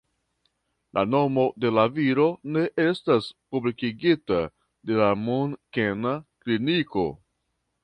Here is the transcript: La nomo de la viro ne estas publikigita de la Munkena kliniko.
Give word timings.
La 0.97 1.01
nomo 1.15 1.43
de 1.65 1.69
la 1.79 1.83
viro 1.97 2.25
ne 2.55 2.63
estas 2.85 3.29
publikigita 3.55 4.41
de 4.93 4.99
la 5.03 5.13
Munkena 5.27 6.17
kliniko. 6.43 7.09